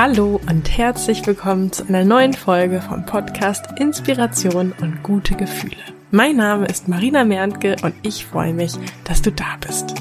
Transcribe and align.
Hallo 0.00 0.40
und 0.48 0.78
herzlich 0.78 1.26
willkommen 1.26 1.72
zu 1.72 1.84
einer 1.88 2.04
neuen 2.04 2.32
Folge 2.32 2.80
vom 2.80 3.04
Podcast 3.04 3.66
Inspiration 3.80 4.72
und 4.80 5.02
gute 5.02 5.34
Gefühle. 5.34 5.74
Mein 6.12 6.36
Name 6.36 6.66
ist 6.66 6.86
Marina 6.86 7.24
Merntke 7.24 7.74
und 7.82 7.96
ich 8.02 8.24
freue 8.24 8.54
mich, 8.54 8.74
dass 9.02 9.22
du 9.22 9.32
da 9.32 9.56
bist. 9.60 9.94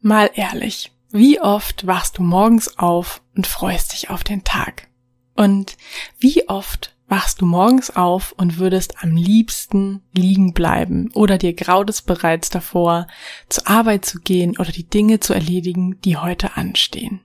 Mal 0.00 0.30
ehrlich, 0.34 0.92
wie 1.10 1.40
oft 1.40 1.84
wachst 1.84 2.18
du 2.18 2.22
morgens 2.22 2.78
auf 2.78 3.20
und 3.34 3.48
freust 3.48 3.94
dich 3.94 4.10
auf 4.10 4.22
den 4.22 4.44
Tag? 4.44 4.86
Und 5.34 5.76
wie 6.20 6.48
oft 6.48 6.94
wachst 7.12 7.42
du 7.42 7.44
morgens 7.44 7.94
auf 7.94 8.32
und 8.38 8.56
würdest 8.56 9.04
am 9.04 9.16
liebsten 9.16 10.02
liegen 10.14 10.54
bleiben 10.54 11.10
oder 11.12 11.36
dir 11.36 11.52
graut 11.52 11.90
es 11.90 12.00
bereits 12.00 12.48
davor, 12.48 13.06
zur 13.50 13.68
Arbeit 13.68 14.06
zu 14.06 14.20
gehen 14.20 14.56
oder 14.56 14.72
die 14.72 14.88
Dinge 14.88 15.20
zu 15.20 15.34
erledigen, 15.34 16.00
die 16.00 16.16
heute 16.16 16.56
anstehen. 16.56 17.20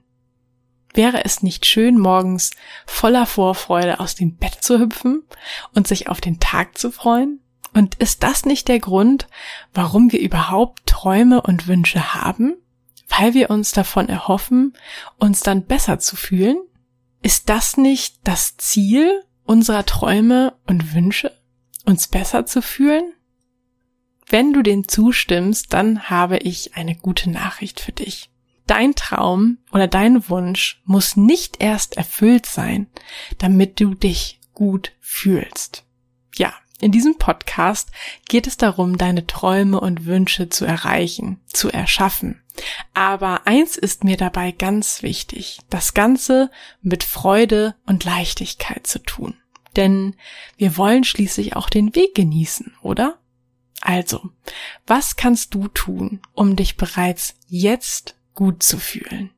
Wäre 0.92 1.24
es 1.24 1.42
nicht 1.42 1.64
schön, 1.64 1.98
morgens 1.98 2.50
voller 2.84 3.24
Vorfreude 3.24 3.98
aus 3.98 4.14
dem 4.14 4.36
Bett 4.36 4.58
zu 4.60 4.78
hüpfen 4.78 5.22
und 5.72 5.88
sich 5.88 6.10
auf 6.10 6.20
den 6.20 6.38
Tag 6.38 6.76
zu 6.76 6.90
freuen? 6.90 7.40
Und 7.72 7.94
ist 7.94 8.22
das 8.22 8.44
nicht 8.44 8.68
der 8.68 8.80
Grund, 8.80 9.26
warum 9.72 10.12
wir 10.12 10.20
überhaupt 10.20 10.84
Träume 10.84 11.40
und 11.40 11.66
Wünsche 11.66 12.12
haben? 12.12 12.58
Weil 13.08 13.32
wir 13.32 13.48
uns 13.48 13.72
davon 13.72 14.10
erhoffen, 14.10 14.74
uns 15.16 15.40
dann 15.40 15.64
besser 15.64 15.98
zu 15.98 16.14
fühlen? 16.14 16.58
Ist 17.22 17.48
das 17.48 17.78
nicht 17.78 18.18
das 18.24 18.58
Ziel 18.58 19.24
unserer 19.48 19.86
Träume 19.86 20.54
und 20.66 20.94
Wünsche, 20.94 21.32
uns 21.86 22.06
besser 22.06 22.44
zu 22.44 22.60
fühlen? 22.60 23.14
Wenn 24.26 24.52
du 24.52 24.62
dem 24.62 24.88
zustimmst, 24.88 25.72
dann 25.72 26.10
habe 26.10 26.36
ich 26.36 26.74
eine 26.74 26.94
gute 26.94 27.30
Nachricht 27.30 27.80
für 27.80 27.92
dich. 27.92 28.30
Dein 28.66 28.94
Traum 28.94 29.56
oder 29.72 29.88
dein 29.88 30.28
Wunsch 30.28 30.82
muss 30.84 31.16
nicht 31.16 31.62
erst 31.62 31.96
erfüllt 31.96 32.44
sein, 32.44 32.88
damit 33.38 33.80
du 33.80 33.94
dich 33.94 34.38
gut 34.52 34.92
fühlst. 35.00 35.84
Ja, 36.36 36.52
in 36.78 36.92
diesem 36.92 37.16
Podcast 37.16 37.90
geht 38.28 38.46
es 38.46 38.58
darum, 38.58 38.98
deine 38.98 39.26
Träume 39.26 39.80
und 39.80 40.04
Wünsche 40.04 40.50
zu 40.50 40.66
erreichen, 40.66 41.40
zu 41.46 41.70
erschaffen. 41.70 42.42
Aber 42.92 43.46
eins 43.46 43.78
ist 43.78 44.04
mir 44.04 44.18
dabei 44.18 44.52
ganz 44.52 45.02
wichtig, 45.02 45.60
das 45.70 45.94
Ganze 45.94 46.50
mit 46.82 47.02
Freude 47.02 47.76
und 47.86 48.04
Leichtigkeit 48.04 48.86
zu 48.86 48.98
tun 48.98 49.34
denn 49.78 50.16
wir 50.58 50.76
wollen 50.76 51.04
schließlich 51.04 51.56
auch 51.56 51.70
den 51.70 51.94
Weg 51.94 52.14
genießen, 52.14 52.74
oder? 52.82 53.18
Also, 53.80 54.30
was 54.86 55.16
kannst 55.16 55.54
du 55.54 55.68
tun, 55.68 56.20
um 56.34 56.56
dich 56.56 56.76
bereits 56.76 57.36
jetzt 57.46 58.16
gut 58.34 58.62
zu 58.62 58.78
fühlen? 58.78 59.30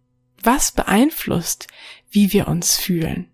Was 0.42 0.72
beeinflusst, 0.72 1.66
wie 2.10 2.32
wir 2.32 2.48
uns 2.48 2.76
fühlen? 2.76 3.30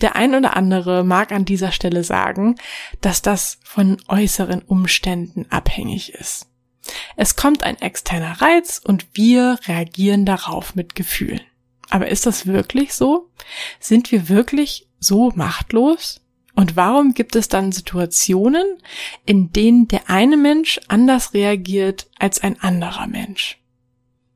Der 0.00 0.16
ein 0.16 0.34
oder 0.34 0.56
andere 0.56 1.04
mag 1.04 1.32
an 1.32 1.44
dieser 1.44 1.72
Stelle 1.72 2.04
sagen, 2.04 2.56
dass 3.00 3.22
das 3.22 3.58
von 3.64 3.96
äußeren 4.08 4.60
Umständen 4.62 5.46
abhängig 5.50 6.12
ist. 6.12 6.48
Es 7.16 7.36
kommt 7.36 7.62
ein 7.62 7.80
externer 7.80 8.40
Reiz 8.42 8.80
und 8.84 9.06
wir 9.14 9.58
reagieren 9.66 10.26
darauf 10.26 10.74
mit 10.74 10.94
Gefühlen. 10.94 11.40
Aber 11.90 12.08
ist 12.08 12.26
das 12.26 12.46
wirklich 12.46 12.92
so? 12.92 13.30
Sind 13.78 14.10
wir 14.10 14.28
wirklich 14.28 14.88
so 14.98 15.30
machtlos? 15.34 16.20
Und 16.54 16.76
warum 16.76 17.14
gibt 17.14 17.36
es 17.36 17.48
dann 17.48 17.72
Situationen, 17.72 18.64
in 19.26 19.52
denen 19.52 19.88
der 19.88 20.08
eine 20.08 20.36
Mensch 20.36 20.80
anders 20.88 21.34
reagiert 21.34 22.08
als 22.18 22.40
ein 22.42 22.60
anderer 22.60 23.06
Mensch? 23.06 23.58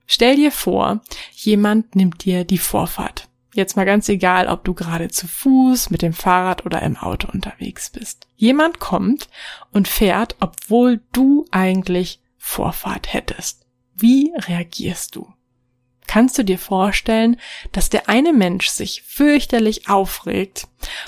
Stell 0.07 0.37
dir 0.37 0.51
vor, 0.51 1.01
jemand 1.35 1.95
nimmt 1.95 2.25
dir 2.25 2.45
die 2.45 2.59
Vorfahrt. 2.59 3.29
Jetzt 3.55 3.77
mal 3.77 3.85
ganz 3.85 4.09
egal, 4.09 4.49
ob 4.49 4.65
du 4.65 4.75
gerade 4.75 5.09
zu 5.09 5.27
Fuß, 5.27 5.91
mit 5.91 6.03
dem 6.03 6.13
Fahrrad 6.13 6.65
oder 6.65 6.83
im 6.83 6.97
Auto 6.97 7.29
unterwegs 7.33 7.91
bist. 7.91 8.27
Jemand 8.37 8.79
kommt 8.79 9.29
und 9.73 9.89
fährt, 9.89 10.37
obwohl 10.41 11.01
du 11.13 11.45
eigentlich 11.51 12.21
Vorfahrt 12.37 13.13
hättest. 13.13 13.67
Wie 13.95 14.33
reagierst 14.37 15.17
du? 15.17 15.33
Kannst 16.09 16.37
du 16.39 16.45
dir 16.45 16.59
vorstellen, 16.59 17.37
dass 17.71 17.91
der 17.91 18.09
eine 18.09 18.33
Mensch 18.33 18.69
sich 18.69 19.03
fürchterlich 19.03 19.89
aufregt 19.89 20.67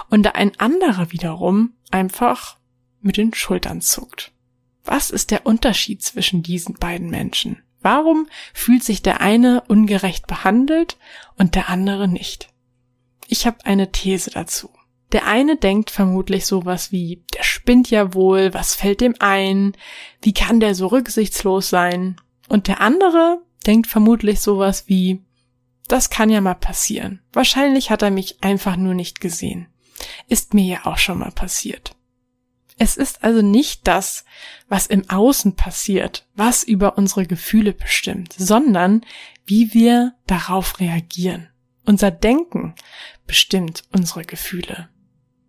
und 0.08 0.22
der 0.22 0.36
ein 0.36 0.52
anderer 0.60 1.10
wiederum 1.10 1.72
einfach 1.90 2.58
mit 3.00 3.16
den 3.16 3.34
Schultern 3.34 3.80
zuckt. 3.80 4.30
Was 4.84 5.10
ist 5.10 5.32
der 5.32 5.46
Unterschied 5.46 6.02
zwischen 6.02 6.42
diesen 6.42 6.74
beiden 6.74 7.10
Menschen? 7.10 7.62
Warum 7.82 8.28
fühlt 8.52 8.84
sich 8.84 9.02
der 9.02 9.20
eine 9.20 9.62
ungerecht 9.62 10.26
behandelt 10.26 10.98
und 11.36 11.54
der 11.54 11.68
andere 11.70 12.06
nicht? 12.06 12.48
Ich 13.26 13.46
habe 13.46 13.64
eine 13.64 13.90
These 13.90 14.30
dazu. 14.30 14.70
Der 15.12 15.26
eine 15.26 15.56
denkt 15.56 15.90
vermutlich 15.90 16.46
sowas 16.46 16.92
wie, 16.92 17.24
der 17.34 17.42
spinnt 17.42 17.90
ja 17.90 18.14
wohl, 18.14 18.54
was 18.54 18.74
fällt 18.74 19.00
dem 19.00 19.14
ein, 19.18 19.72
wie 20.22 20.32
kann 20.32 20.60
der 20.60 20.74
so 20.74 20.88
rücksichtslos 20.88 21.70
sein? 21.70 22.20
Und 22.48 22.68
der 22.68 22.80
andere 22.80 23.40
denkt 23.66 23.86
vermutlich 23.86 24.40
sowas 24.40 24.84
wie, 24.86 25.22
das 25.88 26.10
kann 26.10 26.30
ja 26.30 26.40
mal 26.40 26.54
passieren. 26.54 27.20
Wahrscheinlich 27.32 27.90
hat 27.90 28.02
er 28.02 28.10
mich 28.10 28.42
einfach 28.42 28.76
nur 28.76 28.94
nicht 28.94 29.20
gesehen. 29.20 29.66
Ist 30.28 30.54
mir 30.54 30.64
ja 30.64 30.86
auch 30.86 30.98
schon 30.98 31.18
mal 31.18 31.32
passiert. 31.32 31.96
Es 32.78 32.96
ist 32.96 33.24
also 33.24 33.42
nicht 33.42 33.86
das, 33.86 34.24
was 34.68 34.86
im 34.86 35.10
Außen 35.10 35.54
passiert, 35.54 36.26
was 36.34 36.62
über 36.62 36.96
unsere 36.96 37.26
Gefühle 37.26 37.74
bestimmt, 37.74 38.34
sondern 38.38 39.04
wie 39.44 39.74
wir 39.74 40.14
darauf 40.26 40.80
reagieren. 40.80 41.50
Unser 41.84 42.10
Denken 42.10 42.74
bestimmt 43.26 43.82
unsere 43.92 44.24
Gefühle. 44.24 44.88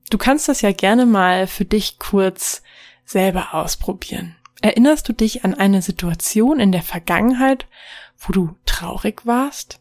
Du 0.09 0.17
kannst 0.17 0.49
das 0.49 0.61
ja 0.61 0.73
gerne 0.73 1.05
mal 1.05 1.47
für 1.47 1.63
dich 1.63 1.99
kurz 1.99 2.63
selber 3.05 3.53
ausprobieren. 3.53 4.35
Erinnerst 4.61 5.09
du 5.09 5.13
dich 5.13 5.43
an 5.43 5.53
eine 5.53 5.81
Situation 5.81 6.59
in 6.59 6.71
der 6.71 6.83
Vergangenheit, 6.83 7.67
wo 8.17 8.31
du 8.31 8.55
traurig 8.65 9.25
warst? 9.25 9.79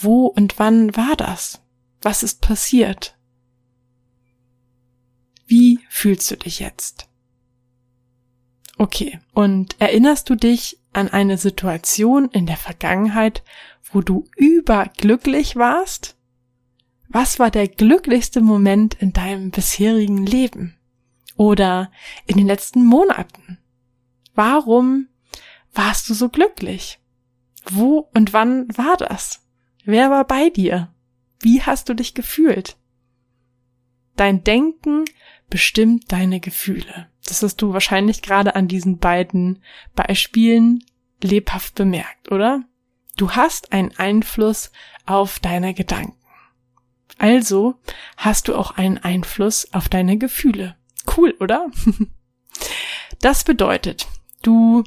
Wo 0.00 0.26
und 0.26 0.58
wann 0.58 0.96
war 0.96 1.16
das? 1.16 1.60
Was 2.00 2.22
ist 2.22 2.40
passiert? 2.40 3.16
Wie 5.46 5.80
fühlst 5.88 6.30
du 6.30 6.36
dich 6.36 6.60
jetzt? 6.60 7.08
Okay, 8.78 9.18
und 9.34 9.78
erinnerst 9.80 10.30
du 10.30 10.36
dich 10.36 10.78
an 10.92 11.08
eine 11.08 11.36
Situation 11.36 12.30
in 12.30 12.46
der 12.46 12.56
Vergangenheit, 12.56 13.42
wo 13.92 14.00
du 14.00 14.24
überglücklich 14.36 15.56
warst? 15.56 16.16
Was 17.08 17.40
war 17.40 17.50
der 17.50 17.66
glücklichste 17.66 18.40
Moment 18.40 18.94
in 18.94 19.12
deinem 19.12 19.50
bisherigen 19.50 20.24
Leben? 20.24 20.76
Oder 21.36 21.90
in 22.26 22.36
den 22.36 22.46
letzten 22.46 22.84
Monaten? 22.84 23.58
Warum 24.34 25.08
warst 25.72 26.08
du 26.08 26.14
so 26.14 26.28
glücklich? 26.28 26.98
Wo 27.70 28.08
und 28.14 28.32
wann 28.32 28.68
war 28.76 28.96
das? 28.96 29.42
Wer 29.84 30.10
war 30.10 30.26
bei 30.26 30.50
dir? 30.50 30.92
Wie 31.40 31.62
hast 31.62 31.88
du 31.88 31.94
dich 31.94 32.14
gefühlt? 32.14 32.76
Dein 34.16 34.44
Denken 34.44 35.04
bestimmt 35.48 36.12
deine 36.12 36.40
Gefühle. 36.40 37.08
Das 37.26 37.42
hast 37.42 37.56
du 37.62 37.72
wahrscheinlich 37.72 38.22
gerade 38.22 38.54
an 38.54 38.68
diesen 38.68 38.98
beiden 38.98 39.62
Beispielen 39.94 40.84
lebhaft 41.22 41.74
bemerkt, 41.74 42.30
oder? 42.30 42.64
Du 43.16 43.32
hast 43.32 43.72
einen 43.72 43.96
Einfluss 43.96 44.72
auf 45.06 45.38
deine 45.40 45.74
Gedanken. 45.74 46.16
Also 47.18 47.74
hast 48.16 48.48
du 48.48 48.56
auch 48.56 48.72
einen 48.72 48.98
Einfluss 48.98 49.72
auf 49.72 49.88
deine 49.88 50.16
Gefühle. 50.16 50.76
Cool, 51.16 51.34
oder? 51.40 51.66
Das 53.22 53.44
bedeutet, 53.44 54.08
du 54.42 54.84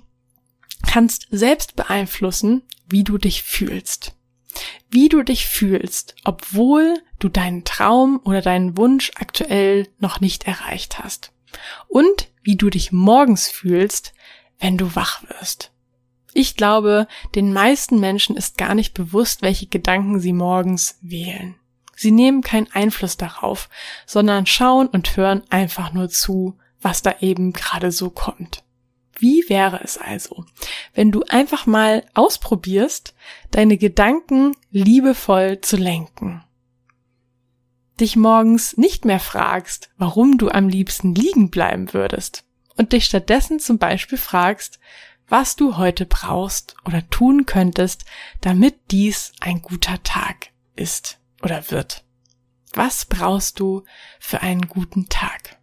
kannst 0.85 1.27
selbst 1.31 1.75
beeinflussen, 1.75 2.63
wie 2.87 3.03
du 3.03 3.17
dich 3.17 3.43
fühlst. 3.43 4.15
Wie 4.89 5.09
du 5.09 5.23
dich 5.23 5.47
fühlst, 5.47 6.15
obwohl 6.23 7.01
du 7.19 7.29
deinen 7.29 7.63
Traum 7.63 8.19
oder 8.23 8.41
deinen 8.41 8.77
Wunsch 8.77 9.11
aktuell 9.15 9.87
noch 9.97 10.19
nicht 10.19 10.45
erreicht 10.45 10.99
hast. 10.99 11.31
Und 11.87 12.29
wie 12.43 12.55
du 12.55 12.69
dich 12.69 12.91
morgens 12.91 13.49
fühlst, 13.49 14.13
wenn 14.59 14.77
du 14.77 14.95
wach 14.95 15.23
wirst. 15.29 15.71
Ich 16.33 16.55
glaube, 16.55 17.07
den 17.35 17.53
meisten 17.53 17.99
Menschen 17.99 18.35
ist 18.35 18.57
gar 18.57 18.75
nicht 18.75 18.93
bewusst, 18.93 19.41
welche 19.41 19.67
Gedanken 19.67 20.19
sie 20.19 20.33
morgens 20.33 20.97
wählen. 21.01 21.55
Sie 21.95 22.11
nehmen 22.11 22.41
keinen 22.41 22.71
Einfluss 22.71 23.17
darauf, 23.17 23.69
sondern 24.05 24.45
schauen 24.45 24.87
und 24.87 25.15
hören 25.15 25.43
einfach 25.49 25.93
nur 25.93 26.09
zu, 26.09 26.57
was 26.81 27.01
da 27.01 27.15
eben 27.21 27.53
gerade 27.53 27.91
so 27.91 28.09
kommt. 28.09 28.62
Wie 29.17 29.45
wäre 29.47 29.81
es 29.83 29.97
also, 29.97 30.45
wenn 30.93 31.11
du 31.11 31.23
einfach 31.23 31.65
mal 31.65 32.03
ausprobierst, 32.13 33.13
deine 33.51 33.77
Gedanken 33.77 34.55
liebevoll 34.71 35.61
zu 35.61 35.77
lenken? 35.77 36.43
Dich 37.99 38.15
morgens 38.15 38.75
nicht 38.75 39.05
mehr 39.05 39.19
fragst, 39.19 39.91
warum 39.97 40.37
du 40.37 40.49
am 40.49 40.67
liebsten 40.67 41.13
liegen 41.13 41.51
bleiben 41.51 41.93
würdest 41.93 42.43
und 42.75 42.91
dich 42.91 43.05
stattdessen 43.05 43.59
zum 43.59 43.77
Beispiel 43.77 44.17
fragst, 44.17 44.79
was 45.27 45.55
du 45.55 45.77
heute 45.77 46.05
brauchst 46.05 46.75
oder 46.85 47.07
tun 47.09 47.45
könntest, 47.45 48.05
damit 48.41 48.75
dies 48.91 49.31
ein 49.39 49.61
guter 49.61 50.01
Tag 50.03 50.49
ist 50.75 51.19
oder 51.41 51.69
wird. 51.71 52.03
Was 52.73 53.05
brauchst 53.05 53.59
du 53.59 53.83
für 54.19 54.41
einen 54.41 54.67
guten 54.67 55.07
Tag? 55.07 55.57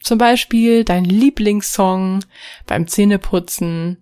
Zum 0.00 0.18
Beispiel 0.18 0.84
dein 0.84 1.04
Lieblingssong 1.04 2.24
beim 2.66 2.86
Zähneputzen, 2.86 3.98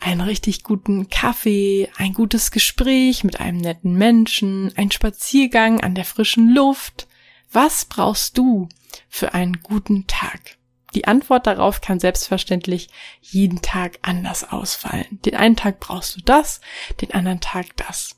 einen 0.00 0.20
richtig 0.20 0.62
guten 0.62 1.08
Kaffee, 1.08 1.88
ein 1.96 2.12
gutes 2.12 2.50
Gespräch 2.50 3.24
mit 3.24 3.40
einem 3.40 3.58
netten 3.58 3.94
Menschen, 3.94 4.72
ein 4.76 4.90
Spaziergang 4.90 5.80
an 5.80 5.94
der 5.94 6.04
frischen 6.04 6.54
Luft. 6.54 7.08
Was 7.50 7.84
brauchst 7.84 8.38
du 8.38 8.68
für 9.08 9.34
einen 9.34 9.60
guten 9.62 10.06
Tag? 10.06 10.58
Die 10.94 11.06
Antwort 11.06 11.46
darauf 11.46 11.80
kann 11.80 12.00
selbstverständlich 12.00 12.88
jeden 13.20 13.60
Tag 13.60 13.98
anders 14.02 14.50
ausfallen. 14.50 15.18
Den 15.24 15.34
einen 15.34 15.56
Tag 15.56 15.80
brauchst 15.80 16.16
du 16.16 16.20
das, 16.22 16.60
den 17.00 17.12
anderen 17.12 17.40
Tag 17.40 17.76
das. 17.76 18.16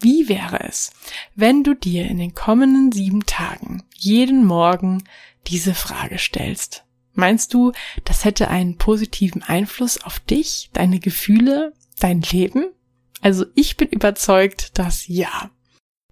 Wie 0.00 0.28
wäre 0.28 0.60
es, 0.60 0.92
wenn 1.34 1.64
du 1.64 1.74
dir 1.74 2.06
in 2.06 2.18
den 2.18 2.34
kommenden 2.34 2.92
sieben 2.92 3.24
Tagen 3.24 3.82
jeden 3.94 4.44
Morgen 4.44 5.04
diese 5.48 5.74
Frage 5.74 6.18
stellst? 6.18 6.84
Meinst 7.14 7.54
du, 7.54 7.72
das 8.04 8.24
hätte 8.24 8.48
einen 8.48 8.76
positiven 8.76 9.42
Einfluss 9.42 10.02
auf 10.02 10.20
dich, 10.20 10.70
deine 10.74 11.00
Gefühle, 11.00 11.72
dein 11.98 12.20
Leben? 12.20 12.66
Also 13.22 13.46
ich 13.54 13.76
bin 13.76 13.88
überzeugt, 13.88 14.78
dass 14.78 15.08
ja. 15.08 15.50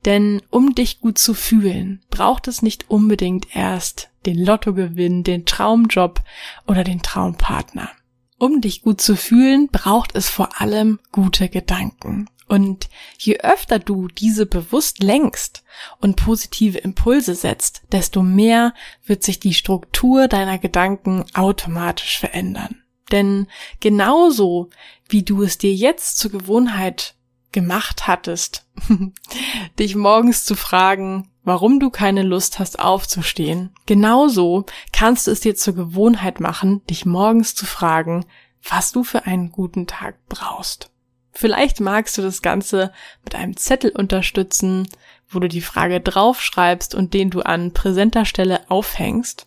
Denn 0.04 0.42
um 0.50 0.74
dich 0.74 1.00
gut 1.00 1.18
zu 1.18 1.34
fühlen, 1.34 2.02
braucht 2.10 2.48
es 2.48 2.62
nicht 2.62 2.90
unbedingt 2.90 3.54
erst 3.54 4.10
den 4.26 4.42
Lottogewinn, 4.42 5.24
den 5.24 5.44
Traumjob 5.44 6.22
oder 6.66 6.84
den 6.84 7.02
Traumpartner. 7.02 7.90
Um 8.38 8.60
dich 8.60 8.82
gut 8.82 9.00
zu 9.00 9.16
fühlen, 9.16 9.68
braucht 9.68 10.14
es 10.14 10.28
vor 10.28 10.60
allem 10.60 10.98
gute 11.12 11.48
Gedanken. 11.48 12.28
Und 12.46 12.88
je 13.18 13.38
öfter 13.38 13.78
du 13.78 14.08
diese 14.08 14.46
bewusst 14.46 15.02
lenkst 15.02 15.64
und 16.00 16.16
positive 16.16 16.78
Impulse 16.78 17.34
setzt, 17.34 17.82
desto 17.90 18.22
mehr 18.22 18.74
wird 19.04 19.22
sich 19.22 19.40
die 19.40 19.54
Struktur 19.54 20.28
deiner 20.28 20.58
Gedanken 20.58 21.24
automatisch 21.34 22.18
verändern. 22.18 22.82
Denn 23.12 23.46
genauso 23.80 24.70
wie 25.08 25.22
du 25.22 25.42
es 25.42 25.58
dir 25.58 25.74
jetzt 25.74 26.18
zur 26.18 26.30
Gewohnheit 26.30 27.14
gemacht 27.52 28.06
hattest, 28.06 28.66
dich 29.78 29.94
morgens 29.94 30.44
zu 30.44 30.54
fragen, 30.54 31.30
warum 31.44 31.78
du 31.78 31.90
keine 31.90 32.22
Lust 32.22 32.58
hast 32.58 32.78
aufzustehen, 32.78 33.74
genauso 33.86 34.66
kannst 34.92 35.26
du 35.26 35.30
es 35.30 35.40
dir 35.40 35.54
zur 35.54 35.74
Gewohnheit 35.74 36.40
machen, 36.40 36.84
dich 36.86 37.06
morgens 37.06 37.54
zu 37.54 37.64
fragen, 37.66 38.26
was 38.68 38.92
du 38.92 39.04
für 39.04 39.26
einen 39.26 39.52
guten 39.52 39.86
Tag 39.86 40.16
brauchst. 40.28 40.90
Vielleicht 41.34 41.80
magst 41.80 42.16
du 42.16 42.22
das 42.22 42.42
Ganze 42.42 42.92
mit 43.24 43.34
einem 43.34 43.56
Zettel 43.56 43.90
unterstützen, 43.90 44.88
wo 45.28 45.40
du 45.40 45.48
die 45.48 45.60
Frage 45.60 46.00
draufschreibst 46.00 46.94
und 46.94 47.12
den 47.12 47.30
du 47.30 47.42
an 47.42 47.72
präsenter 47.72 48.24
Stelle 48.24 48.60
aufhängst. 48.70 49.46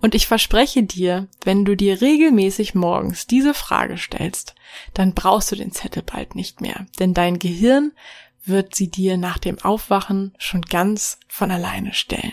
Und 0.00 0.14
ich 0.14 0.28
verspreche 0.28 0.84
dir, 0.84 1.26
wenn 1.42 1.64
du 1.64 1.74
dir 1.76 2.00
regelmäßig 2.00 2.74
morgens 2.74 3.26
diese 3.26 3.52
Frage 3.52 3.98
stellst, 3.98 4.54
dann 4.94 5.14
brauchst 5.14 5.50
du 5.50 5.56
den 5.56 5.72
Zettel 5.72 6.02
bald 6.04 6.36
nicht 6.36 6.60
mehr, 6.60 6.86
denn 7.00 7.14
dein 7.14 7.40
Gehirn 7.40 7.92
wird 8.44 8.76
sie 8.76 8.88
dir 8.88 9.16
nach 9.16 9.38
dem 9.38 9.58
Aufwachen 9.58 10.32
schon 10.38 10.62
ganz 10.62 11.18
von 11.26 11.50
alleine 11.50 11.92
stellen. 11.94 12.32